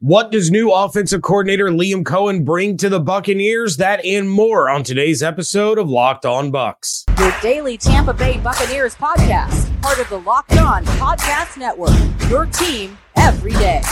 [0.00, 3.76] What does new offensive coordinator Liam Coen bring to the Buccaneers?
[3.76, 7.04] That and more on today's episode of Locked On Bucs.
[7.18, 11.90] Your daily Tampa Bay Buccaneers podcast, part of the Locked On Podcast Network.
[12.30, 13.82] Your team every day.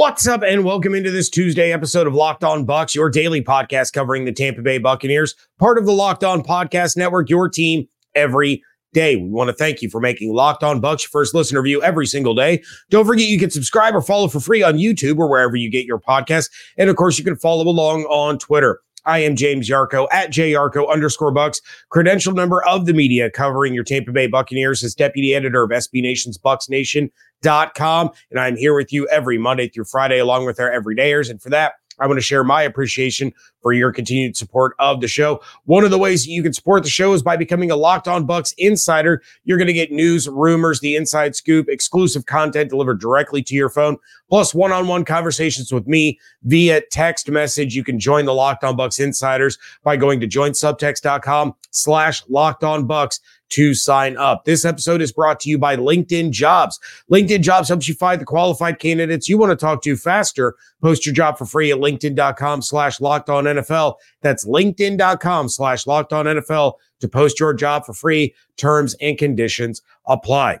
[0.00, 3.92] What's up, and welcome into this Tuesday episode of Locked On Bucs, your daily podcast
[3.92, 8.62] covering the Tampa Bay Buccaneers, part of the Locked On Podcast Network, your team every
[8.94, 9.16] day.
[9.16, 12.06] We want to thank you for making Locked On Bucs your first listener view every
[12.06, 12.62] single day.
[12.88, 15.84] Don't forget you can subscribe or follow for free on YouTube or wherever you get
[15.84, 16.48] your podcast.
[16.78, 18.80] And of course, you can follow along on Twitter.
[19.04, 23.84] I am James Yarcho at JYarcho underscore bucs, credential number of the media covering your
[23.84, 27.10] Tampa Bay Buccaneers as deputy editor of SB Nation's Bucs Nation
[27.42, 28.10] com.
[28.30, 31.30] And I'm here with you every Monday through Friday, along with our everydayers.
[31.30, 35.08] And for that, I want to share my appreciation for your continued support of the
[35.08, 35.40] show.
[35.64, 38.26] One of the ways you can support the show is by becoming a Locked On
[38.26, 39.22] Bucs insider.
[39.44, 43.68] You're going to get news, rumors, the inside scoop, exclusive content delivered directly to your
[43.68, 43.96] phone,
[44.28, 47.74] plus one-on-one conversations with me via text message.
[47.74, 52.86] You can join the Locked On Bucs insiders by going to joinsubtext.com slash locked on
[52.88, 54.44] bucs to sign up.
[54.44, 56.78] This episode is brought to you by LinkedIn Jobs.
[57.10, 60.54] LinkedIn Jobs helps you find the qualified candidates you want to talk to faster.
[60.80, 63.96] Post your job for free at linkedin.com slash locked on NFL.
[64.22, 68.34] That's linkedin.com slash locked on NFL to post your job for free.
[68.56, 70.60] Terms and conditions apply.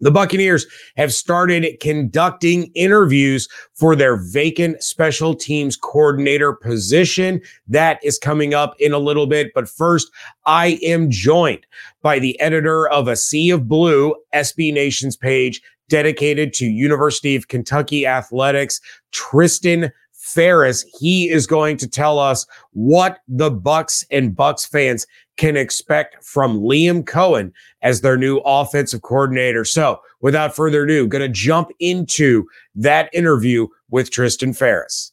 [0.00, 7.40] The Buccaneers have started conducting interviews for their vacant special teams coordinator position.
[7.66, 9.52] That is coming up in a little bit.
[9.54, 10.10] But first,
[10.44, 11.66] I am joined
[12.02, 17.48] by the editor of A Sea of Blue, SB Nation's page dedicated to University of
[17.48, 18.80] Kentucky athletics,
[19.12, 19.92] Tristan
[20.26, 20.84] Pharis.
[20.98, 26.60] He is going to tell us what the Bucs and Bucs fans can expect from
[26.60, 27.52] Liam Coen
[27.82, 29.64] as their new offensive coordinator.
[29.64, 35.12] So, without further ado, going to jump into that interview with Tristan Pharis.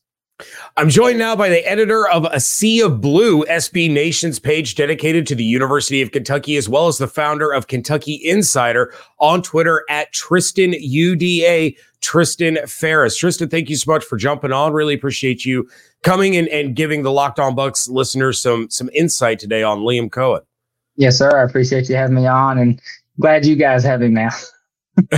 [0.78, 5.28] I'm joined now by the editor of A Sea of Blue, SB Nation's page dedicated
[5.28, 9.84] to the University of Kentucky, as well as the founder of Kentucky Insider on Twitter
[9.90, 13.18] at Tristan UDA, Tristan Pharis.
[13.18, 14.74] Tristan, thank you so much for jumping on.
[14.74, 15.70] Really appreciate you
[16.04, 20.10] coming in and giving the Locked On Bucs listeners some some insight today on Liam
[20.10, 20.42] Coen.
[20.96, 21.40] Yes, sir.
[21.40, 22.80] I appreciate you having me on and
[23.20, 24.30] glad you guys have him now.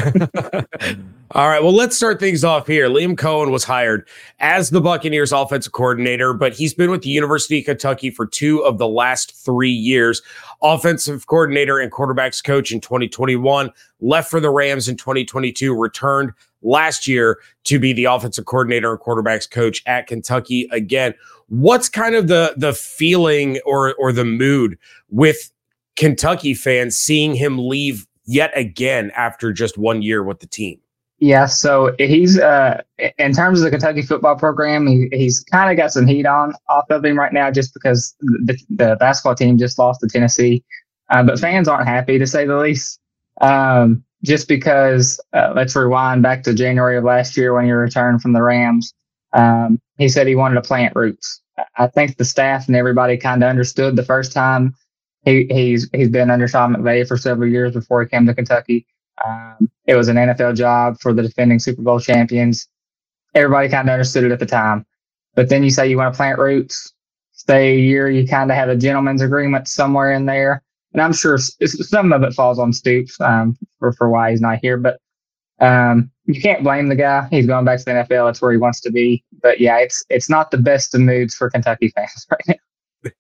[1.32, 1.62] All right.
[1.62, 2.88] Well, let's start things off here.
[2.88, 4.08] Liam Coen was hired
[4.40, 8.64] as the Buccaneers offensive coordinator, but he's been with the University of Kentucky for two
[8.64, 10.22] of the last three years.
[10.62, 13.70] Offensive coordinator and quarterbacks coach in 2021,
[14.00, 16.32] left for the Rams in 2022, returned
[16.62, 21.14] last year to be the offensive coordinator and quarterbacks coach at Kentucky again.
[21.50, 24.78] What's kind of the the feeling or or the mood
[25.10, 25.52] with
[25.96, 30.80] Kentucky fans seeing him leave yet again after just one year with the team?
[31.20, 32.82] Yeah, so he's uh,
[33.18, 36.54] in terms of the Kentucky football program, he, he's kind of got some heat on
[36.68, 40.64] off of him right now, just because the, the basketball team just lost to Tennessee.
[41.10, 43.00] Uh, but fans aren't happy to say the least.
[43.40, 48.22] Um, just because uh, let's rewind back to January of last year when he returned
[48.22, 48.94] from the Rams.
[49.34, 51.42] Um, he said he wanted to plant roots.
[51.78, 54.74] I think the staff and everybody kind of understood the first time
[55.26, 58.86] he, he's he's been under Sean McVay for several years before he came to Kentucky.
[59.26, 62.68] Um, it was an NFL job for the defending Super Bowl champions.
[63.34, 64.86] Everybody kind of understood it at the time.
[65.36, 66.94] But then you say you want to plant roots,
[67.34, 70.62] stay a year, you kind of have a gentleman's agreement somewhere in there.
[70.94, 74.60] And I'm sure some of it falls on Stoops um, for, for why he's not
[74.62, 74.78] here.
[74.78, 75.00] But
[75.60, 77.28] um, you can't blame the guy.
[77.30, 78.28] He's going back to the NFL.
[78.28, 79.24] That's where he wants to be.
[79.42, 83.12] But yeah, it's it's not the best of moods for Kentucky fans right now.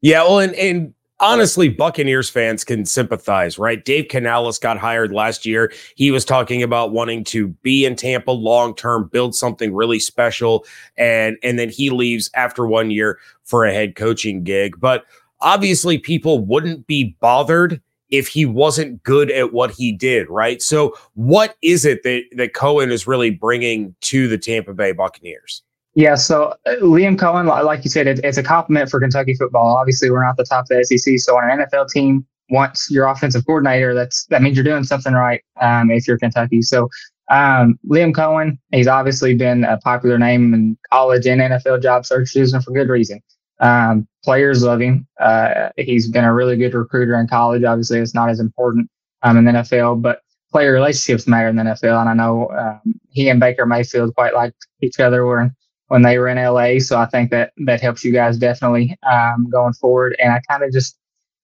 [0.00, 3.84] Yeah, well, and, and honestly, Buccaneers fans can sympathize, right?
[3.84, 5.72] Dave Canales got hired last year.
[5.96, 10.64] He was talking about wanting to be in Tampa long term, build something really special,
[10.96, 14.78] and and then he leaves after one year for a head coaching gig.
[14.78, 15.04] But
[15.40, 20.60] obviously, people wouldn't be bothered if he wasn't good at what he did, right?
[20.60, 25.62] So, what is it that that Coen is really bringing to the Tampa Bay Buccaneers?
[25.94, 29.76] Yeah, so uh, Liam Coen, like you said, it, it's a compliment for Kentucky football.
[29.76, 33.06] Obviously, we're not the top of the SEC, so when an NFL team wants your
[33.06, 35.42] offensive coordinator, that's that means you're doing something right.
[35.60, 36.88] Um, if you're Kentucky, so
[37.30, 42.52] um, Liam Coen, he's obviously been a popular name in college and NFL job searches,
[42.52, 43.20] and for good reason.
[43.60, 45.06] Um, players love him.
[45.20, 47.62] Uh, he's been a really good recruiter in college.
[47.62, 48.90] Obviously, it's not as important
[49.22, 52.00] um, in the NFL, but player relationships matter in the NFL.
[52.00, 55.24] And I know um, he and Baker Mayfield quite like each other.
[55.24, 55.50] Were
[55.94, 56.80] when they were in LA.
[56.80, 60.16] So I think that that helps you guys definitely um, going forward.
[60.18, 60.98] And I kind of just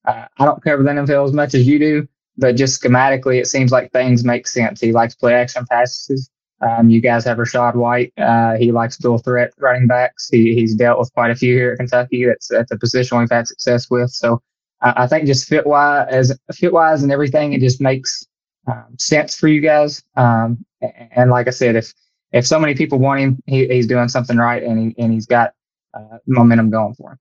[0.09, 3.47] uh, I don't cover the NFL as much as you do, but just schematically, it
[3.47, 4.81] seems like things make sense.
[4.81, 6.29] He likes play action passes.
[6.61, 8.13] Um, you guys have Rachaad White.
[8.19, 10.29] Uh, he likes dual threat running backs.
[10.29, 12.27] He, he's dealt with quite a few here at Kentucky.
[12.27, 14.11] That's that's a position we've had success with.
[14.11, 14.43] So
[14.81, 18.27] I, think just fit wise, as fit wise and everything, it just makes
[18.67, 20.03] um, sense for you guys.
[20.17, 20.65] Um,
[21.13, 21.95] and like I said, if
[22.33, 25.27] if so many people want him, he, he's doing something right, and he and he's
[25.27, 25.53] got
[25.95, 27.19] uh, momentum going for him.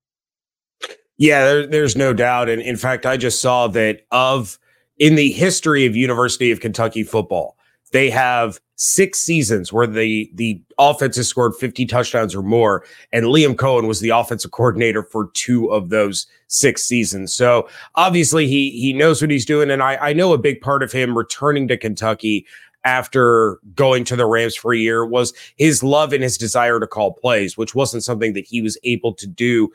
[1.17, 2.49] Yeah, there, there's no doubt.
[2.49, 4.57] And in fact, I just saw that of
[4.97, 7.57] in the history of University of Kentucky football,
[7.91, 13.25] they have six seasons where the the offense has scored 50 touchdowns or more, and
[13.25, 17.33] Liam Coen was the offensive coordinator for two of those six seasons.
[17.33, 20.83] So obviously he he knows what he's doing, and I I know a big part
[20.83, 22.45] of him returning to Kentucky
[22.83, 26.87] after going to the Rams for a year was his love and his desire to
[26.87, 29.71] call plays, which wasn't something that he was able to do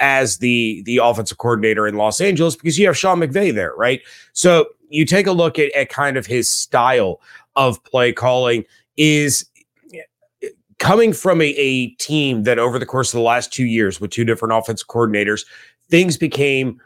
[0.00, 4.00] as the the offensive coordinator in Los Angeles because you have Sean McVay there, right?
[4.32, 7.20] So you take a look at, at kind of his style
[7.56, 8.64] of play calling
[8.96, 9.46] is
[9.92, 10.48] eh,
[10.78, 14.10] coming from a, a team that over the course of the last two years with
[14.10, 15.46] two different offensive coordinators,
[15.88, 16.80] things became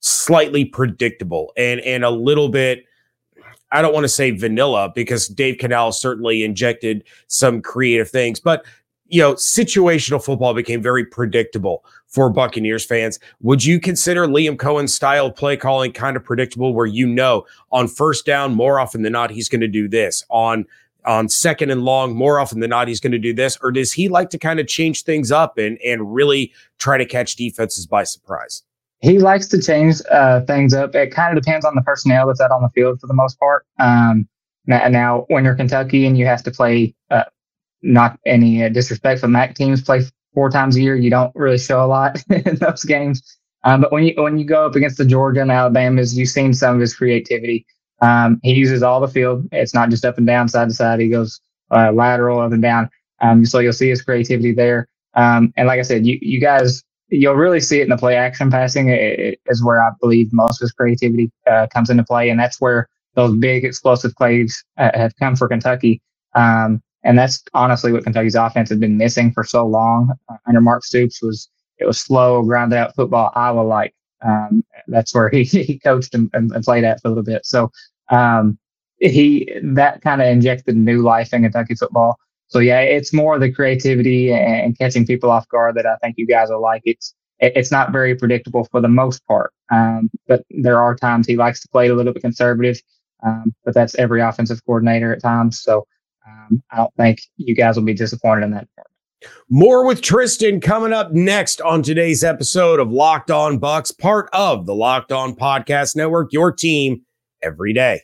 [0.00, 2.84] slightly predictable and and a little bit
[3.72, 8.64] I don't want to say vanilla because Dave Canales certainly injected some creative things, but
[9.12, 13.18] you know, situational football became very predictable for Buccaneers fans.
[13.42, 17.44] Would you consider Liam Coen's style of play calling kind of predictable where you know
[17.72, 20.24] on first down, more often than not, he's going to do this?
[20.30, 20.64] On
[21.04, 23.58] on second and long, more often than not, he's going to do this?
[23.60, 27.04] Or does he like to kind of change things up and and really try to
[27.04, 28.62] catch defenses by surprise?
[29.02, 30.94] He likes to change uh, things up.
[30.94, 33.38] It kind of depends on the personnel that's out on the field for the most
[33.38, 33.66] part.
[33.80, 34.28] Um,
[34.66, 37.24] now, now, when you're Kentucky and you have to play uh,
[37.82, 40.02] not any uh, disrespect, but MAC teams play
[40.34, 40.94] four times a year.
[40.94, 43.38] You don't really show a lot in those games.
[43.64, 46.54] Um, but when you when you go up against the Georgia and Alabamas, you've seen
[46.54, 47.66] some of his creativity.
[48.00, 49.48] Um, he uses all the field.
[49.52, 51.00] It's not just up and down, side to side.
[51.00, 51.40] He goes
[51.70, 52.90] uh, lateral, up and down.
[53.20, 54.88] Um, so you'll see his creativity there.
[55.14, 56.82] Um, and like I said, you you guys
[57.12, 60.32] you'll really see it in the play action passing it, it is where I believe
[60.32, 64.64] most of his creativity uh, comes into play, and that's where those big explosive plays
[64.78, 66.00] uh, have come for Kentucky.
[66.34, 70.12] Um, and that's honestly what Kentucky's offense has been missing for so long.
[70.30, 73.94] Uh, under Mark Stoops was it was slow, grounded out football, Iowa like.
[74.24, 77.44] Um, that's where he, he coached and, and, played at for a little bit.
[77.44, 77.70] So
[78.10, 78.58] um,
[79.00, 82.18] he that kind of injected new life in Kentucky football.
[82.52, 86.26] So yeah, it's more the creativity and catching people off guard that I think you
[86.26, 86.82] guys will like.
[86.84, 91.34] It's it's not very predictable for the most part, um, but there are times he
[91.34, 92.78] likes to play a little bit conservative.
[93.24, 95.62] Um, but that's every offensive coordinator at times.
[95.62, 95.86] So
[96.28, 98.88] um, I don't think you guys will be disappointed in that part.
[99.48, 104.66] More with Tristan coming up next on today's episode of Locked On Bucs, part of
[104.66, 107.00] the Locked On Podcast Network, your team
[107.42, 108.02] every day.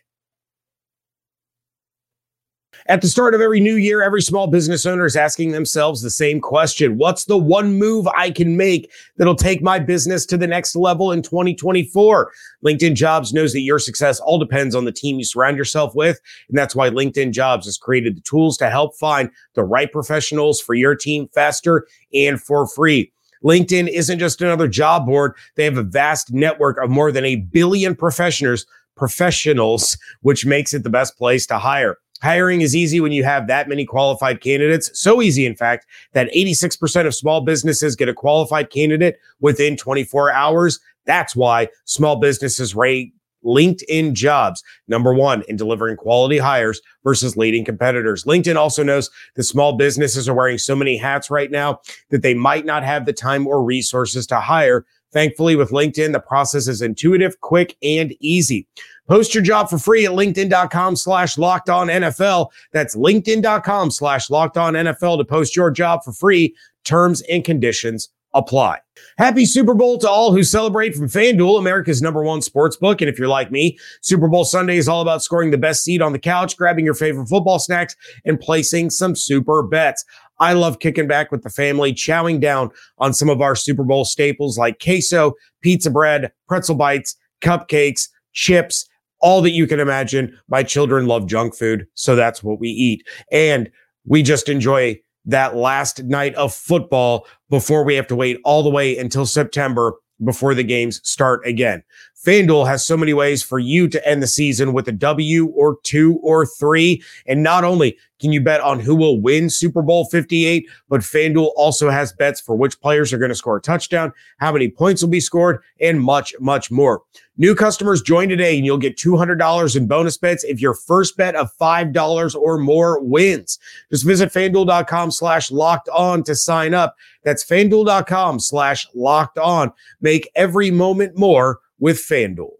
[2.90, 6.08] At the start of every new year, every small business owner is asking themselves the
[6.08, 10.46] same question What's the one move I can make that'll take my business to the
[10.46, 12.32] next level in 2024?
[12.64, 16.19] LinkedIn Jobs knows that your success all depends on the team you surround yourself with.
[16.49, 20.58] And that's why LinkedIn Jobs has created the tools to help find the right professionals
[20.58, 23.12] for your team faster and for free.
[23.45, 25.35] LinkedIn isn't just another job board.
[25.57, 28.64] They have a vast network of more than a billion professionals,
[28.97, 31.99] professionals, which makes it the best place to hire.
[32.22, 34.90] Hiring is easy when you have that many qualified candidates.
[34.98, 40.32] So easy, in fact, that 86% of small businesses get a qualified candidate within 24
[40.32, 40.80] hours.
[41.04, 47.64] That's why small businesses rate LinkedIn jobs number one in delivering quality hires versus leading
[47.64, 48.25] competitors.
[48.25, 52.34] LinkedIn also knows that small businesses are wearing so many hats right now that they
[52.34, 54.84] might not have the time or resources to hire.
[55.12, 58.66] Thankfully, with LinkedIn, the process is intuitive, quick, and easy.
[59.08, 62.48] Post your job for free at LinkedIn.com slash locked on NFL.
[62.72, 66.54] That's LinkedIn.com slash locked on NFL to post your job for free.
[66.84, 68.78] Terms and conditions apply.
[69.16, 73.00] Happy Super Bowl to all who celebrate from FanDuel, America's number one sports book.
[73.00, 76.02] And if you're like me, Super Bowl Sunday is all about scoring the best seat
[76.02, 80.04] on the couch, grabbing your favorite football snacks, and placing some super bets.
[80.40, 84.04] I love kicking back with the family, chowing down on some of our Super Bowl
[84.04, 88.88] staples like queso, pizza bread, pretzel bites, cupcakes, chips,
[89.21, 90.37] all that you can imagine.
[90.49, 93.07] My children love junk food, so that's what we eat.
[93.33, 93.71] And
[94.04, 98.71] we just enjoy that last night of football before we have to wait all the
[98.71, 101.83] way until September before the games start again.
[102.25, 105.78] FanDuel has so many ways for you to end the season with a W or
[105.84, 107.02] two or three.
[107.26, 111.52] And not only can you bet on who will win Super Bowl 58, but FanDuel
[111.54, 115.00] also has bets for which players are going to score a touchdown, how many points
[115.00, 117.02] will be scored, and much, much more.
[117.37, 121.37] New customers join today and you'll get $200 in bonus bets if your first bet
[121.37, 123.60] of $5 or more wins.
[123.92, 126.96] Just visit fanduel.com slash locked on to sign up.
[127.22, 129.72] That's fanduel.com slash locked on.
[130.00, 132.58] Make every moment more with FanDuel.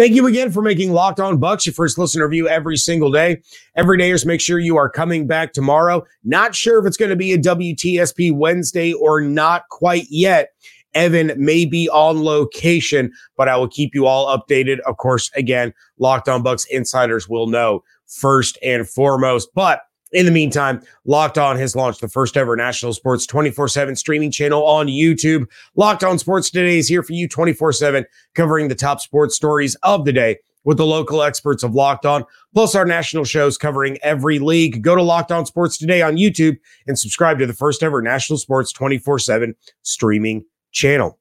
[0.00, 3.42] Thank you again for making Locked On Bucs your first listener review every single day.
[3.76, 6.06] Every dayers, make sure you are coming back tomorrow.
[6.24, 10.52] Not sure if it's going to be a WTSP Wednesday or not quite yet.
[10.94, 14.80] Evan may be on location, but I will keep you all updated.
[14.80, 19.50] Of course, again, Locked On Bucs insiders will know first and foremost.
[19.54, 19.82] But
[20.12, 24.30] in the meantime, Locked On has launched the first ever national sports 24 7 streaming
[24.30, 25.46] channel on YouTube.
[25.76, 28.04] Locked On Sports Today is here for you 24 7,
[28.34, 32.24] covering the top sports stories of the day with the local experts of Locked On,
[32.52, 34.82] plus our national shows covering every league.
[34.82, 38.38] Go to Locked On Sports Today on YouTube and subscribe to the first ever national
[38.38, 41.18] sports 24 7 streaming channel.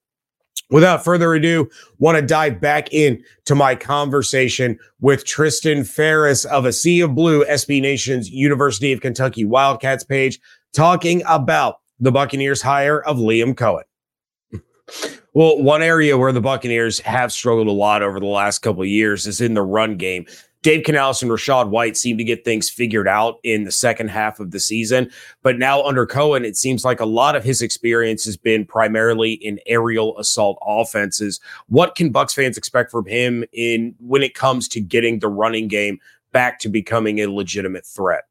[0.70, 6.66] Without further ado, want to dive back in to my conversation with Tristan Pharis of
[6.66, 10.40] a Sea of Blue, SB Nation's University of Kentucky Wildcats page,
[10.74, 13.84] talking about the Buccaneers hire of Liam Coen.
[15.36, 18.88] Well, one area where the Buccaneers have struggled a lot over the last couple of
[18.88, 20.26] years is in the run game.
[20.62, 24.40] Dave Canales and Rachaad White seem to get things figured out in the second half
[24.40, 25.10] of the season.
[25.42, 29.34] But now under Coen, it seems like a lot of his experience has been primarily
[29.34, 31.40] in aerial assault offenses.
[31.68, 35.70] What can Bucs fans expect from him in when it comes to getting the running
[35.70, 36.00] game
[36.34, 38.24] back to becoming a legitimate threat?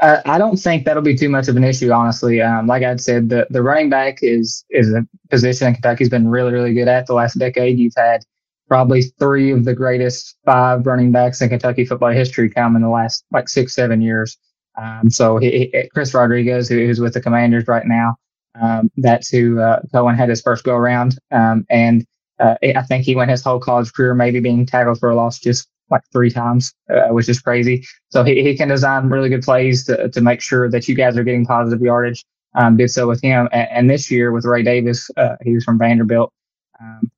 [0.00, 2.42] I don't think that'll be too much of an issue, honestly.
[2.42, 6.52] Um, like I said, the, the running back is is a position Kentucky's been really,
[6.52, 7.78] really good at the last decade.
[7.78, 8.24] You've had
[8.68, 12.88] probably three of the greatest five running backs in Kentucky football history come in the
[12.88, 14.38] last like six, seven years.
[14.80, 18.16] Um, so he, he, Chris Rodriguez, who's with the Commanders right now,
[18.60, 21.18] um, that's who uh, Coen had his first go around.
[21.30, 22.06] Um, and
[22.40, 25.38] uh, I think he went his whole college career maybe being tackled for a loss
[25.38, 27.84] just like three times, uh, which is crazy.
[28.08, 31.16] So he, he can design really good plays to, to make sure that you guys
[31.16, 32.24] are getting positive yardage.
[32.54, 33.48] Um, did so with him.
[33.52, 36.32] And, and this year with Ray Davis, uh, he was from Vanderbilt.
[36.80, 37.10] Um,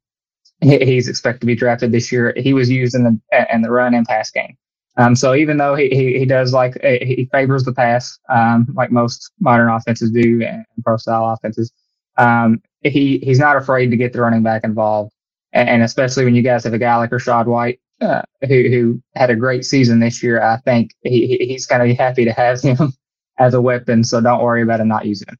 [0.64, 2.32] he's expected to be drafted this year.
[2.36, 4.56] He was used in the in the run and pass game.
[4.96, 8.92] Um, so even though he, he, he does like he favors the pass, um, like
[8.92, 11.72] most modern offenses do and pro style offenses,
[12.16, 15.12] um, he he's not afraid to get the running back involved,
[15.52, 19.30] and, especially when you guys have a guy like Rachaad White uh, who who had
[19.30, 20.40] a great season this year.
[20.40, 22.92] I think he he's going to be happy to have him
[23.38, 24.04] as a weapon.
[24.04, 25.38] So don't worry about him not using him.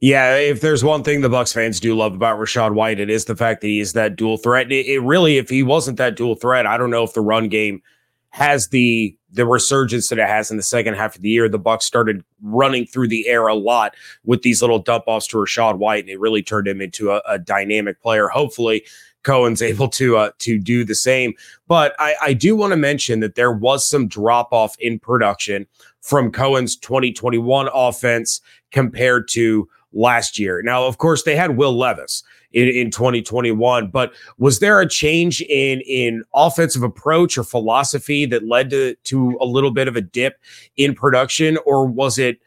[0.00, 3.24] Yeah, if there's one thing the Bucs fans do love about Rachaad White, it is
[3.24, 4.70] the fact that he is that dual threat.
[4.70, 7.48] It, it, really, if he wasn't that dual threat, I don't know if the run
[7.48, 7.82] game
[8.30, 11.48] has the the resurgence that it has in the second half of the year.
[11.48, 13.94] The Bucs started running through the air a lot
[14.24, 17.22] with these little dump offs to Rachaad White, and it really turned him into a,
[17.28, 18.28] a dynamic player.
[18.28, 18.84] Hopefully,
[19.24, 21.34] Coen's able to uh, to do the same.
[21.66, 25.66] But I, I do want to mention that there was some drop off in production
[26.00, 28.40] from Coen's 2021 offense
[28.70, 30.60] compared to last year.
[30.62, 35.40] Now, of course, they had Will Levis in, in 2021, but was there a change
[35.42, 40.00] in in offensive approach or philosophy that led to to a little bit of a
[40.00, 40.38] dip
[40.76, 42.40] in production, or was it?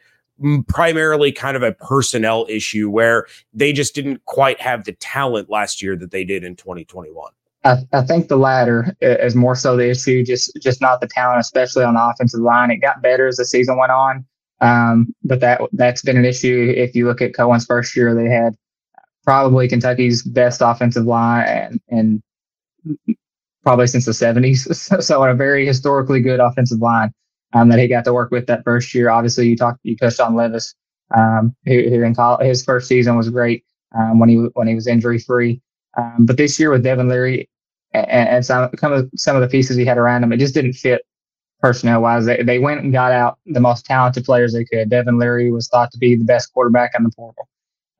[0.68, 5.82] Primarily kind of a personnel issue where they just didn't quite have the talent last
[5.82, 7.32] year that they did in 2021.
[7.64, 11.40] I, I, think the latter is more so the issue, just just not the talent,
[11.40, 12.70] especially on the offensive line.
[12.70, 14.24] It got better as the season went on,
[14.60, 16.72] um, but that that's been an issue.
[16.76, 18.54] If you look at Coen's first year, they had
[19.24, 22.22] probably Kentucky's best offensive line and, and
[23.62, 25.02] probably since the 70s.
[25.02, 27.12] so a very historically good offensive line
[27.52, 29.10] um, that he got to work with that first year.
[29.10, 30.74] Obviously, you talked you touched on Levis,
[31.16, 33.64] um, who, who in college, his first season was great
[33.96, 35.60] um, when he when he was injury free.
[35.96, 37.48] Um, but this year with Devin Leary
[37.92, 40.54] and, and some, some of, some of the pieces he had around him, it just
[40.54, 41.02] didn't fit
[41.60, 42.24] personnel wise.
[42.24, 44.90] They, they went and got out the most talented players they could.
[44.90, 47.48] Devin Leary was thought to be the best quarterback in the portal.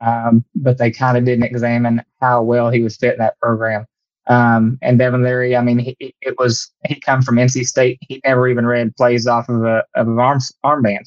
[0.00, 3.84] Um, but they kind of didn't examine how well he was fit in that program.
[4.28, 7.98] Um, and Devin Leary, I mean, he, it was he come from NC State.
[8.02, 11.04] He never even read plays off of a of an arm armband.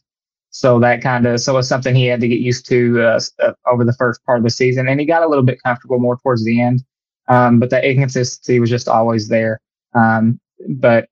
[0.49, 3.53] So that kind of so it's something he had to get used to uh, uh,
[3.67, 6.17] over the first part of the season, and he got a little bit comfortable more
[6.17, 6.83] towards the end.
[7.27, 9.61] Um, but that inconsistency was just always there.
[9.93, 11.07] Um, but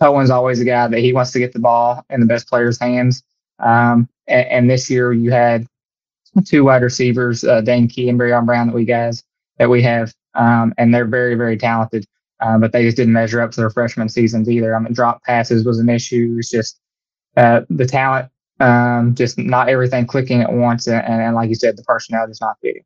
[0.00, 2.78] Coen's always a guy that he wants to get the ball in the best player's
[2.78, 3.22] hands.
[3.58, 5.66] Um, and, and, this year you had
[6.46, 9.22] two wide receivers, uh, Dane Key and Barion Brown that we guys
[9.58, 12.06] that we have, um, and they're very very talented.
[12.40, 14.74] Uh, but they just didn't measure up to their freshman seasons either.
[14.74, 16.36] I mean, drop passes was an issue.
[16.38, 16.80] It's just
[17.36, 21.76] uh, the talent, um, just not everything clicking at once, and, and like you said,
[21.76, 22.82] the personnel just not fitting.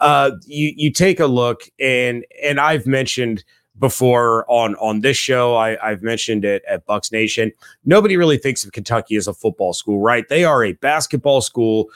[0.00, 3.44] Uh, you you take a look, and and I've mentioned
[3.78, 5.54] before on on this show.
[5.54, 7.52] I, I've mentioned it at Bucs Nation.
[7.84, 10.26] Nobody really thinks of Kentucky as a football school, right?
[10.28, 11.90] They are a basketball school,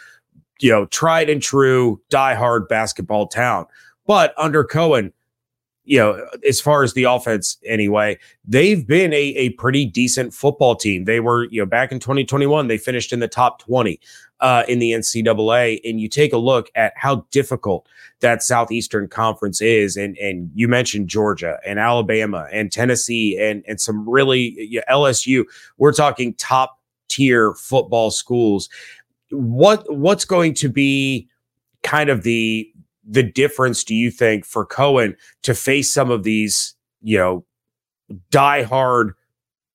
[0.60, 3.66] you know, tried and true, die-hard basketball town.
[4.10, 5.12] But under Coen,
[5.84, 10.74] you know, as far as the offense anyway, they've been a, a pretty decent football
[10.74, 11.04] team.
[11.04, 14.00] They were, you know, back in 2021, they finished in the top 20
[14.40, 15.78] uh, in the NCAA.
[15.84, 17.88] And you take a look at how difficult
[18.18, 19.96] that Southeastern Conference is.
[19.96, 25.02] And and you mentioned Georgia and Alabama and Tennessee and, and some really you know,
[25.02, 25.44] LSU.
[25.78, 28.68] We're talking top tier football schools.
[29.30, 31.28] What what's going to be
[31.84, 32.68] kind of the
[33.10, 37.44] the difference do you think for Coen to face some of these, you know,
[38.30, 39.14] die-hard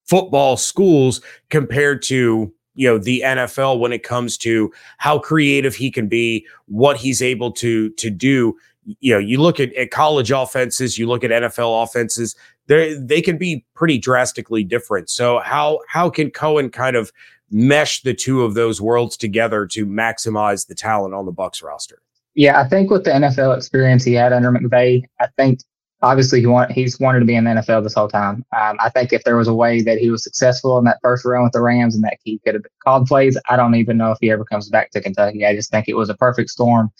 [0.05, 5.89] football schools compared to you know the NFL when it comes to how creative he
[5.89, 8.55] can be, what he's able to to do.
[8.99, 12.35] You know, you look at, at college offenses, you look at NFL offenses,
[12.67, 15.09] they they can be pretty drastically different.
[15.09, 17.11] So how how can Coen kind of
[17.49, 22.01] mesh the two of those worlds together to maximize the talent on the Bucs roster?
[22.35, 25.61] Yeah, I think with the NFL experience he had under McVay, I think
[26.01, 28.45] obviously he want he's wanted to be in the NFL this whole time.
[28.55, 31.25] Um, I think if there was a way that he was successful in that first
[31.25, 34.11] run with the Rams and that he could have called plays, I don't even know
[34.11, 35.45] if he ever comes back to Kentucky.
[35.45, 36.91] I just think it was a perfect storm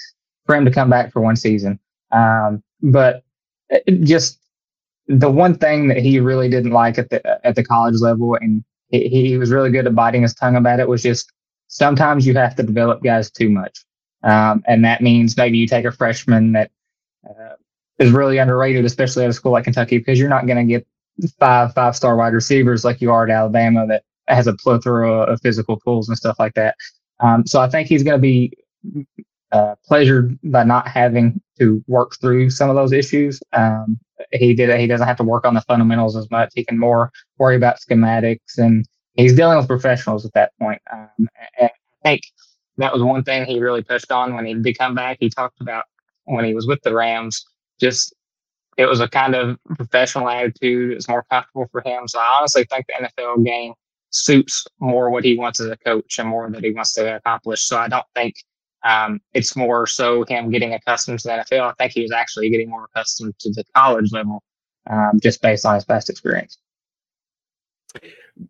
[0.45, 1.79] for him to come back for one season.
[2.11, 3.23] Um, but
[4.03, 4.39] just
[5.07, 8.63] the one thing that he really didn't like at the at the college level, and
[8.87, 11.31] he, he was really good at biting his tongue about it, was just
[11.67, 13.83] sometimes you have to develop guys too much.
[14.25, 16.71] Um, and that means maybe you take a freshman that
[17.29, 17.53] uh,
[17.99, 20.87] is really underrated, especially at a school like Kentucky, because you're not going to get
[21.39, 25.39] five five star wide receivers like you are at Alabama that has a plethora of
[25.41, 26.75] physical tools and stuff like that.
[27.19, 28.51] Um, so I think he's going to be
[29.51, 33.39] uh, pleasured by not having to work through some of those issues.
[33.53, 33.99] Um,
[34.31, 36.51] he did he doesn't have to work on the fundamentals as much.
[36.55, 40.81] He can more worry about schematics and he's dealing with professionals at that point.
[40.91, 41.69] Um, I
[42.03, 42.23] think
[42.77, 45.17] that was one thing he really pushed on when he did come back.
[45.19, 45.85] He talked about
[46.25, 47.45] when he was with the Rams,
[47.79, 48.13] just
[48.77, 50.91] it was a kind of professional attitude.
[50.91, 52.07] It was more comfortable for him.
[52.07, 53.73] So I honestly think the NFL game
[54.09, 57.63] suits more what he wants as a coach and more that he wants to accomplish.
[57.63, 58.35] So I don't think
[58.83, 61.71] um, it's more so him getting accustomed to the NFL.
[61.71, 64.43] I think he was actually getting more accustomed to the college level
[64.89, 66.57] um, just based on his past experience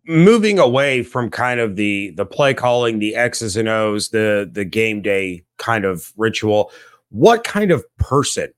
[0.06, 4.64] moving away from kind of the the play calling, the X's and O's, the the
[4.64, 6.70] game day kind of ritual,
[7.10, 8.52] what kind of person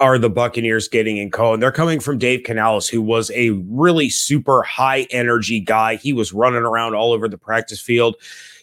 [0.00, 1.60] are the Buccaneers getting in Coen?
[1.60, 5.96] They're coming from Dave Canales, who was a really super high energy guy.
[5.96, 8.16] He was running around all over the practice field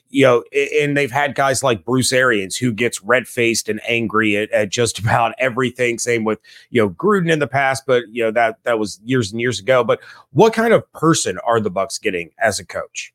[0.10, 0.44] you know,
[0.82, 4.70] and they've had guys like Bruce Arians who gets red faced and angry at, at,
[4.70, 6.00] just about everything.
[6.00, 9.32] Same with you know Gruden in the past, but you know that that was years
[9.32, 9.84] and years ago.
[9.84, 10.00] But
[10.32, 13.14] what kind of person are the Bucs getting as a coach?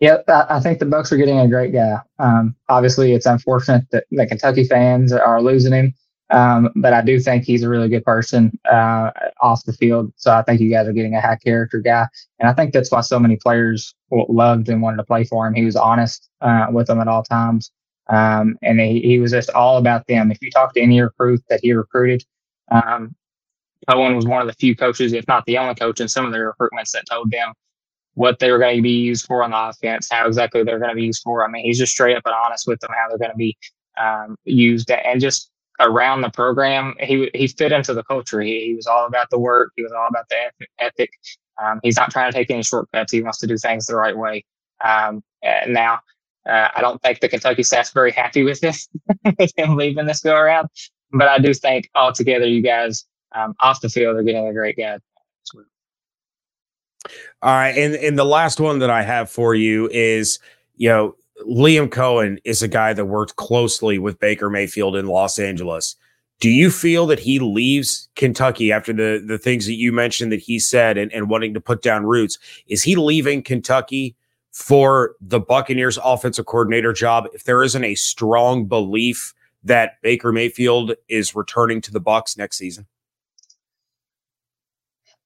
[0.00, 1.98] Yeah, I think the Bucs are getting a great guy.
[2.18, 5.94] Um, obviously, it's unfortunate that the Kentucky fans are losing him.
[6.30, 10.12] Um, but I do think he's a really good person uh, off the field.
[10.16, 12.06] So I think you guys are getting a high character guy.
[12.38, 15.54] And I think that's why so many players loved and wanted to play for him.
[15.54, 17.72] He was honest uh, with them at all times.
[18.08, 20.30] Um, and he, he was just all about them.
[20.30, 22.24] If you talk to any recruit that he recruited,
[22.70, 23.14] um,
[23.88, 26.32] Coen was one of the few coaches, if not the only coach in some of
[26.32, 27.52] their recruitments that told them
[28.14, 30.90] what they were going to be used for on the offense, how exactly they're going
[30.90, 31.44] to be used for.
[31.44, 33.56] I mean, he's just straight up and honest with them how they're going to be
[34.00, 36.94] um, used and just around the program.
[37.00, 38.40] He he fit into the culture.
[38.40, 39.72] He, he was all about the work.
[39.76, 41.10] He was all about the ethic.
[41.62, 43.12] Um, he's not trying to take any shortcuts.
[43.12, 44.44] He wants to do things the right way.
[44.82, 45.22] Um,
[45.68, 46.00] now,
[46.48, 48.88] uh, I don't think the Kentucky staff's very happy with this,
[49.38, 50.68] with him leaving this go around.
[51.12, 54.76] But I do think altogether, you guys um, off the field are getting a great
[54.76, 54.98] guy.
[57.42, 60.38] All right, and and the last one that I have for you is,
[60.76, 61.16] you know,
[61.48, 65.96] Liam Coen is a guy that worked closely with Baker Mayfield in Los Angeles.
[66.40, 70.40] Do you feel that he leaves Kentucky after the the things that you mentioned that
[70.40, 72.38] he said and, and wanting to put down roots?
[72.66, 74.16] Is he leaving Kentucky
[74.52, 80.94] for the Buccaneers offensive coordinator job if there isn't a strong belief that Baker Mayfield
[81.08, 82.86] is returning to the Bucs next season?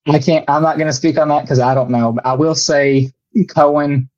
[0.07, 0.45] I can't.
[0.49, 2.19] I'm not going to speak on that because I don't know.
[2.25, 4.09] I will say Coen.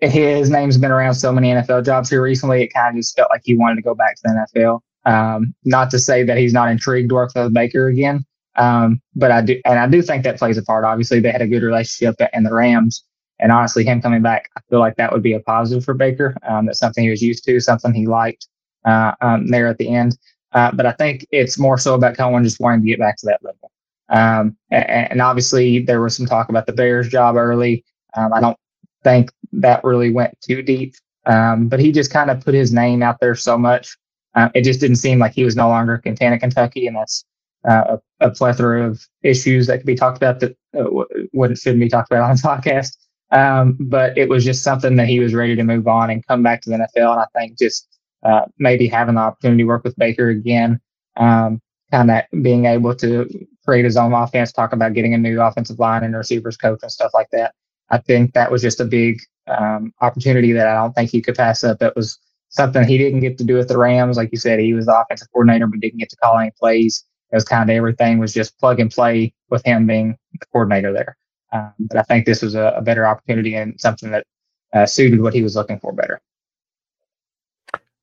[0.00, 2.62] His name's been around so many NFL jobs here recently.
[2.62, 4.80] It kind of just felt like he wanted to go back to the NFL.
[5.04, 8.24] Um, not to say that he's not intrigued to work with Baker again,
[8.56, 10.84] um, but I do, and I do think that plays a part.
[10.84, 13.04] Obviously, they had a good relationship in the Rams,
[13.38, 16.36] and honestly, him coming back, I feel like that would be a positive for Baker.
[16.48, 18.46] Um, that's something he was used to, something he liked
[18.84, 20.16] uh, um, there at the end.
[20.52, 23.26] Uh, but I think it's more so about Coen just wanting to get back to
[23.26, 23.70] that level.
[24.08, 27.84] Um, and, and, obviously, there was some talk about the Bears job early.
[28.16, 28.56] Um, I don't
[29.04, 30.94] think that really went too deep,
[31.26, 33.96] um, but he just kind of put his name out there so much.
[34.34, 37.24] Uh, it just didn't seem like he was no longer content at Kentucky, and that's
[37.68, 40.84] uh, a, a, plethora of issues that could be talked about that uh,
[41.32, 42.96] wouldn't shouldn't be talked about on the podcast.
[43.30, 46.42] Um, but it was just something that he was ready to move on and come
[46.42, 47.12] back to the NFL.
[47.12, 47.88] And I think just
[48.22, 50.80] uh, maybe having the opportunity to work with Baker again
[51.16, 53.28] um, kind of being able to
[53.64, 56.92] create his own offense, talk about getting a new offensive line and receivers coach and
[56.92, 57.54] stuff like that.
[57.90, 61.36] I think that was just a big um, opportunity that I don't think he could
[61.36, 61.78] pass up.
[61.78, 62.18] That was
[62.48, 64.16] something he didn't get to do with the Rams.
[64.16, 67.04] Like you said, he was the offensive coordinator, but didn't get to call any plays.
[67.32, 70.92] It was kind of everything was just plug and play with him being the coordinator
[70.92, 71.16] there.
[71.52, 74.24] Um, but I think this was a, a better opportunity and something that
[74.72, 76.20] uh, suited what he was looking for better.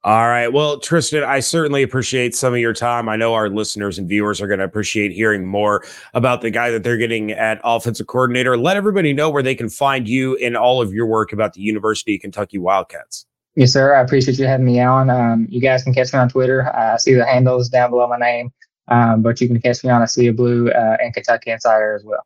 [0.03, 0.47] All right.
[0.47, 3.07] Well, Tristan, I certainly appreciate some of your time.
[3.07, 5.85] I know our listeners and viewers are going to appreciate hearing more
[6.15, 8.57] about the guy that they're getting at offensive coordinator.
[8.57, 11.61] Let everybody know where they can find you in all of your work about the
[11.61, 13.27] University of Kentucky Wildcats.
[13.55, 13.93] Yes, sir.
[13.93, 15.11] I appreciate you having me on.
[15.11, 16.75] Um, you guys can catch me on Twitter.
[16.75, 18.51] I see the handles down below my name,
[18.87, 21.93] um, but you can catch me on a Sea of Blue uh, and Kentucky Insider
[21.93, 22.25] as well.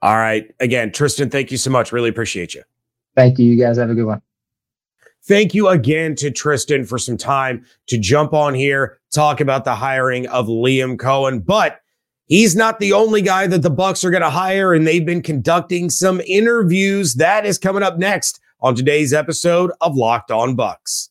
[0.00, 0.54] All right.
[0.60, 1.90] Again, Tristan, thank you so much.
[1.90, 2.62] Really appreciate you.
[3.16, 3.46] Thank you.
[3.46, 4.22] You guys have a good one.
[5.24, 9.74] Thank you again to Tristan for some time to jump on here, talk about the
[9.74, 11.44] hiring of Liam Coen.
[11.44, 11.80] But
[12.26, 15.22] he's not the only guy that the Bucs are going to hire, and they've been
[15.22, 17.14] conducting some interviews.
[17.14, 21.10] That is coming up next on today's episode of Locked On Bucs.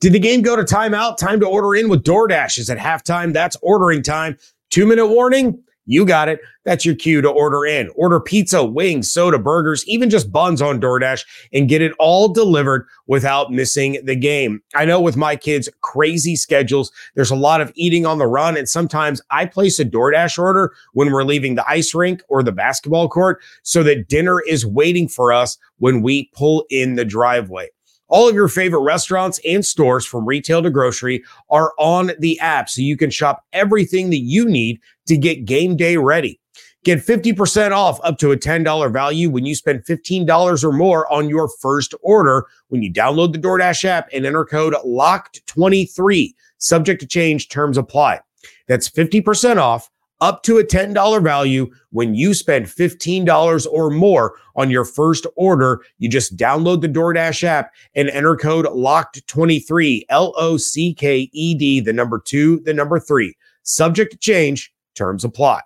[0.00, 1.16] Did the game go to timeout?
[1.16, 3.32] Time to order in with DoorDash is at halftime.
[3.32, 4.36] That's ordering time.
[4.70, 5.62] Two minute warning.
[5.84, 6.40] You got it.
[6.64, 7.90] That's your cue to order in.
[7.96, 12.86] Order pizza, wings, soda, burgers, even just buns on DoorDash and get it all delivered
[13.08, 14.62] without missing the game.
[14.76, 18.56] I know with my kids' crazy schedules, there's a lot of eating on the run.
[18.56, 22.52] And sometimes I place a DoorDash order when we're leaving the ice rink or the
[22.52, 27.68] basketball court so that dinner is waiting for us when we pull in the driveway.
[28.12, 32.68] All of your favorite restaurants and stores from retail to grocery are on the app,
[32.68, 36.38] so you can shop everything that you need to get game day ready.
[36.84, 41.30] Get 50% off up to a $10 value when you spend $15 or more on
[41.30, 46.34] your first order when you download the DoorDash app and enter code LOCKED23.
[46.58, 48.20] Subject to change, terms apply.
[48.68, 49.88] That's 50% off
[50.22, 55.82] up to a $10 value when you spend $15 or more on your first order.
[55.98, 61.54] You just download the DoorDash app and enter code LOCKED23, L O C K E
[61.56, 63.34] D, the number two, the number three.
[63.64, 65.60] Subject to change, terms apply.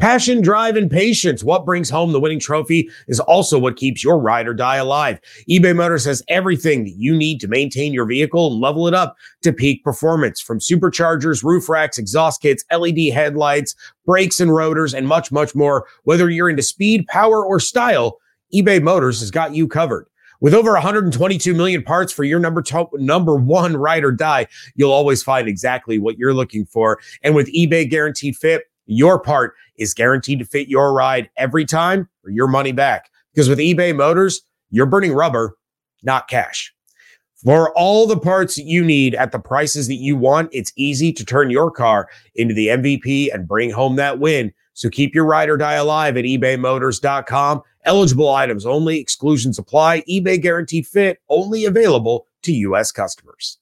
[0.00, 1.44] Passion, drive, and patience.
[1.44, 5.20] What brings home the winning trophy is also what keeps your ride or die alive.
[5.48, 9.14] eBay Motors has everything that you need to maintain your vehicle and level it up
[9.42, 15.06] to peak performance from superchargers, roof racks, exhaust kits, LED headlights, brakes and rotors, and
[15.06, 15.86] much, much more.
[16.02, 18.18] Whether you're into speed, power, or style,
[18.52, 20.08] eBay Motors has got you covered.
[20.40, 24.92] With over 122 million parts for your number to- number one ride or die, you'll
[24.92, 26.98] always find exactly what you're looking for.
[27.22, 32.08] And with eBay Guaranteed Fit, your part is guaranteed to fit your ride every time
[32.24, 33.10] or your money back.
[33.32, 35.56] Because with eBay Motors, you're burning rubber,
[36.02, 36.72] not cash.
[37.44, 41.12] For all the parts that you need at the prices that you want, it's easy
[41.12, 44.52] to turn your car into the MVP and bring home that win.
[44.72, 47.62] So keep your ride or die alive at ebaymotors.com.
[47.84, 50.02] Eligible items only, exclusions apply.
[50.02, 52.90] eBay guaranteed fit only available to U.S.
[52.90, 53.58] customers.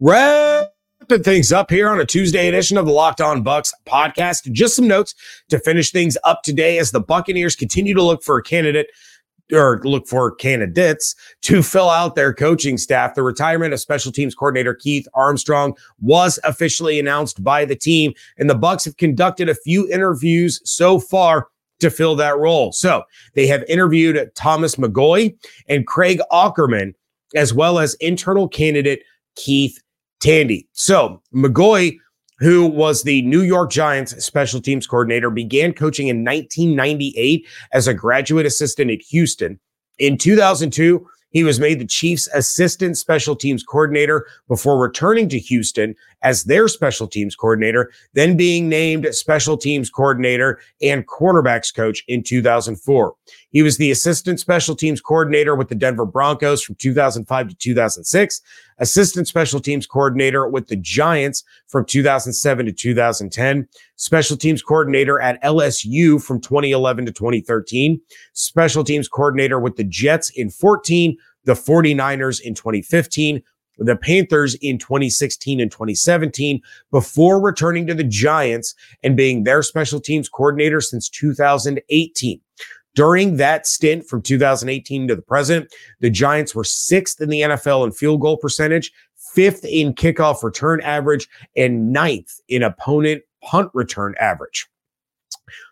[0.00, 4.50] Wrapping things up here on a Tuesday edition of the Locked On Bucs podcast.
[4.52, 5.12] Just some notes
[5.48, 8.86] to finish things up today as the Buccaneers continue to look for a candidate
[9.52, 13.16] or look for candidates to fill out their coaching staff.
[13.16, 18.48] The retirement of special teams coordinator Keith Armstrong was officially announced by the team, and
[18.48, 21.48] the Bucs have conducted a few interviews so far
[21.80, 22.70] to fill that role.
[22.70, 23.02] So
[23.34, 25.36] they have interviewed Thomas McGaughey
[25.68, 26.94] and Craig Aukerman,
[27.34, 29.02] as well as internal candidate
[29.34, 29.80] Keith
[30.20, 30.68] Tandy.
[30.72, 31.98] So McGaughey,
[32.38, 37.94] who was the New York Giants special teams coordinator, began coaching in 1998 as a
[37.94, 39.58] graduate assistant at Houston.
[39.98, 45.94] In 2002, he was made the Chiefs assistant special teams coordinator before returning to Houston
[46.22, 52.22] as their special teams coordinator, then being named special teams coordinator and quarterbacks coach in
[52.22, 53.14] 2004.
[53.50, 58.40] He was the assistant special teams coordinator with the Denver Broncos from 2005 to 2006,
[58.78, 65.42] assistant special teams coordinator with the Giants from 2007 to 2010, special teams coordinator at
[65.42, 68.00] LSU from 2011 to 2013,
[68.34, 73.42] special teams coordinator with the Jets in 14, the 49ers in 2015,
[73.78, 80.00] the Panthers in 2016 and 2017 before returning to the Giants and being their special
[80.00, 82.40] teams coordinator since 2018.
[82.98, 87.84] During that stint from 2018 to the present, the Giants were sixth in the NFL
[87.84, 94.16] in field goal percentage, fifth in kickoff return average, and ninth in opponent punt return
[94.18, 94.66] average.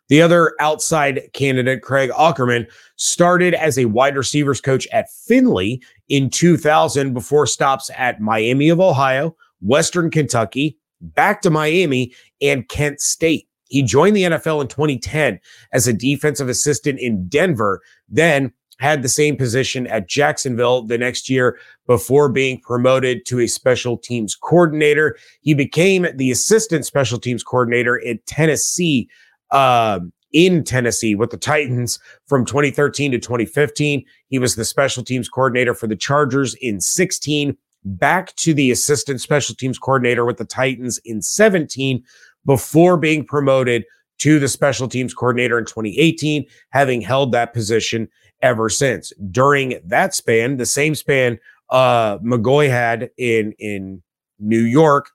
[0.09, 6.31] The other outside candidate, Craig Aukerman, started as a wide receivers coach at Findlay in
[6.31, 13.49] 2000 before stops at Miami of Ohio, Western Kentucky, back to Miami, and Kent State.
[13.69, 15.41] He joined the NFL in 2010
[15.73, 21.31] as a defensive assistant in Denver, then had the same position at Jacksonville the next
[21.31, 25.17] year before being promoted to a special teams coordinator.
[25.41, 29.09] He became the assistant special teams coordinator in Tennessee
[29.51, 30.01] uh,
[30.33, 34.05] in Tennessee with the Titans from 2013 to 2015.
[34.29, 39.21] He was the special teams coordinator for the Chargers in 16, back to the assistant
[39.21, 42.03] special teams coordinator with the Titans in 17
[42.47, 43.85] before being promoted
[44.19, 48.09] to the special teams coordinator in 2018, having held that position
[48.41, 49.13] ever since.
[49.31, 54.03] During that span, the same span uh, McGaughey had in in
[54.39, 55.11] New York,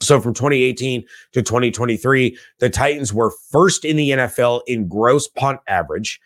[0.00, 5.60] so from 2018 to 2023, the Titans were first in the NFL in gross punt
[5.66, 6.20] average,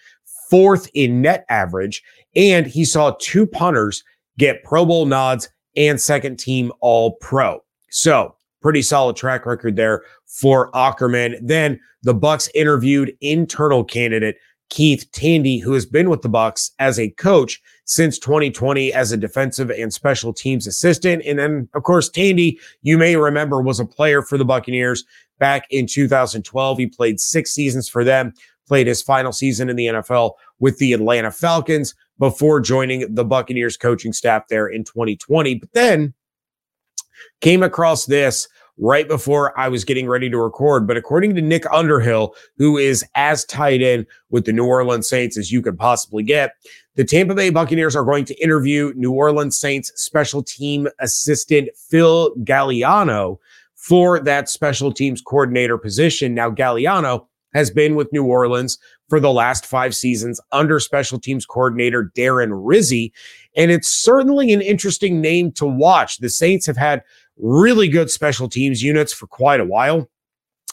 [0.50, 2.02] fourth in net average,
[2.36, 4.04] and he saw two punters
[4.38, 7.62] get Pro Bowl nods and second team All Pro.
[7.90, 11.36] So pretty solid track record there for Aukerman.
[11.42, 14.36] Then the Bucs interviewed internal candidate
[14.72, 19.18] Keith Tandy, who has been with the Bucs as a coach since 2020 as a
[19.18, 21.22] defensive and special teams assistant.
[21.26, 25.04] And then, of course, Tandy, you may remember, was a player for the Buccaneers
[25.38, 26.78] back in 2012.
[26.78, 28.32] He played six seasons for them,
[28.66, 33.76] played his final season in the NFL with the Atlanta Falcons before joining the Buccaneers
[33.76, 35.56] coaching staff there in 2020.
[35.56, 36.14] But then
[37.40, 40.86] came across this right before I was getting ready to record.
[40.86, 45.36] But according to Nick Underhill, who is as tied in with the New Orleans Saints
[45.36, 46.52] as you could possibly get,
[46.94, 52.34] the Tampa Bay Buccaneers are going to interview New Orleans Saints special team assistant Phil
[52.44, 53.38] Galliano
[53.74, 56.34] for that special teams coordinator position.
[56.34, 61.46] Now, Galliano has been with New Orleans for the last five seasons under special teams
[61.46, 63.12] coordinator Darren Rizzi.
[63.56, 66.18] And it's certainly an interesting name to watch.
[66.18, 67.02] The Saints have had
[67.36, 70.08] really good special teams units for quite a while.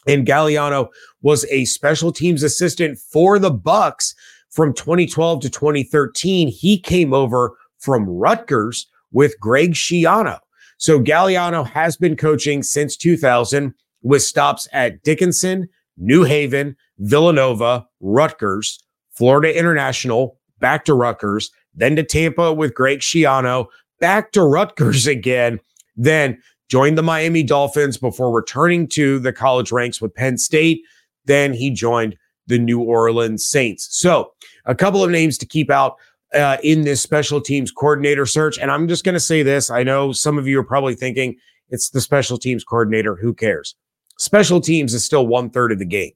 [0.07, 0.87] And Galliano
[1.21, 4.13] was a special teams assistant for the Bucs
[4.49, 6.47] from 2012 to 2013.
[6.47, 10.39] He came over from Rutgers with Greg Schiano.
[10.77, 15.67] So Galliano has been coaching since 2000 with stops at Dickinson,
[15.99, 18.79] New Haven, Villanova, Rutgers,
[19.11, 23.67] Florida International, back to Rutgers, then to Tampa with Greg Schiano,
[23.99, 25.59] back to Rutgers again,
[25.95, 30.81] then joined the Miami Dolphins before returning to the college ranks with Penn State.
[31.25, 32.15] Then he joined
[32.47, 33.87] the New Orleans Saints.
[33.91, 34.33] So,
[34.65, 35.95] a couple of names to keep out
[36.33, 38.57] uh, in this special teams coordinator search.
[38.59, 41.35] And I'm just going to say this I know some of you are probably thinking
[41.69, 43.15] it's the special teams coordinator.
[43.15, 43.75] Who cares?
[44.19, 46.11] Special teams is still one third of the game.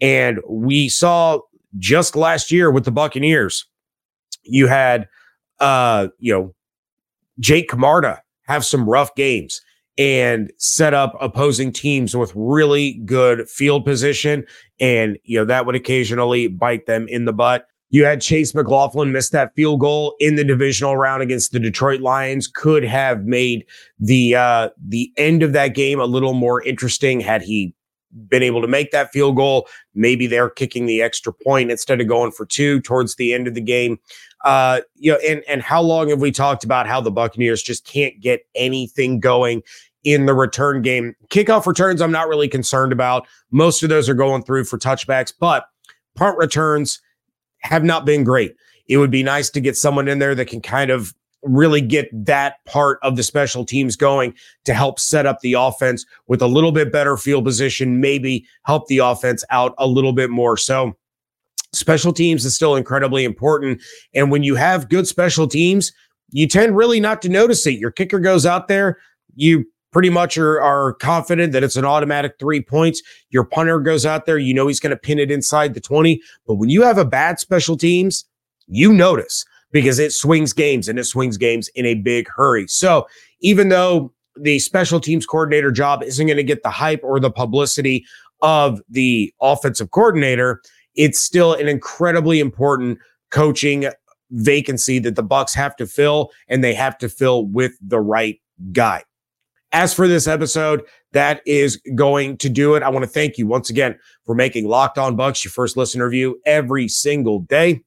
[0.00, 1.40] And we saw
[1.78, 3.66] just last year with the Buccaneers,
[4.42, 5.08] you had,
[5.60, 6.54] uh, you know,
[7.38, 9.60] Jake Camarda have some rough games
[9.98, 14.44] and set up opposing teams with really good field position.
[14.80, 17.66] And, you know, that would occasionally bite them in the butt.
[17.92, 22.00] You had Chase McLaughlin miss that field goal in the divisional round against the Detroit
[22.00, 22.48] Lions.
[22.48, 23.66] Could have made
[24.00, 27.74] the uh, the end of that game a little more interesting had he
[28.28, 29.68] been able to make that field goal.
[29.94, 33.54] Maybe they're kicking the extra point instead of going for two towards the end of
[33.54, 33.98] the game.
[34.42, 37.86] Uh, you know, and and how long have we talked about how the Buccaneers just
[37.86, 39.62] can't get anything going
[40.02, 41.14] in the return game?
[41.28, 43.28] Kickoff returns, I'm not really concerned about.
[43.50, 45.66] Most of those are going through for touchbacks, but
[46.16, 47.01] punt returns
[47.62, 48.54] have not been great.
[48.88, 52.08] It would be nice to get someone in there that can kind of really get
[52.24, 56.46] that part of the special teams going to help set up the offense with a
[56.46, 60.56] little bit better field position, maybe help the offense out a little bit more.
[60.56, 60.96] So,
[61.72, 63.82] special teams is still incredibly important.
[64.14, 65.90] And when you have good special teams,
[66.30, 67.78] you tend really not to notice it.
[67.78, 68.98] Your kicker goes out there,
[69.34, 73.02] you pretty much are, are confident that it's an automatic three points.
[73.30, 76.20] Your punter goes out there, you know he's going to pin it inside the 20.
[76.46, 78.24] But when you have a bad special teams,
[78.66, 82.66] you notice because it swings games and it swings games in a big hurry.
[82.66, 83.06] So
[83.40, 87.30] even though the special teams coordinator job isn't going to get the hype or the
[87.30, 88.04] publicity
[88.40, 90.60] of the offensive coordinator,
[90.94, 92.98] it's still an incredibly important
[93.30, 93.88] coaching
[94.30, 98.40] vacancy that the Bucs have to fill and they have to fill with the right
[98.72, 99.02] guy.
[99.72, 100.82] As for this episode,
[101.12, 102.82] that is going to do it.
[102.82, 106.08] I want to thank you once again for making Locked On Bucs your first listener
[106.10, 107.82] view every single day.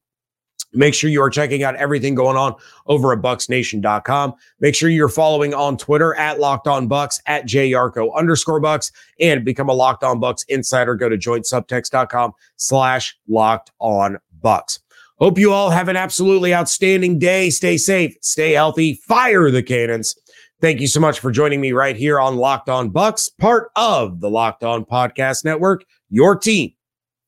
[0.72, 2.54] Make sure you are checking out everything going on
[2.86, 4.34] over at bucsnation.com.
[4.60, 9.44] Make sure you're following on Twitter at Locked On Bucs, at JYarcho underscore bucs and
[9.44, 10.94] become a Locked On Bucs insider.
[10.94, 14.80] Go to joinsubtext.com slash Locked On bucs.
[15.18, 17.48] Hope you all have an absolutely outstanding day.
[17.48, 20.14] Stay safe, stay healthy, fire the cannons.
[20.60, 24.20] Thank you so much for joining me right here on Locked On Bucs, part of
[24.20, 26.72] the Locked On Podcast Network, your team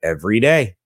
[0.03, 0.77] every day.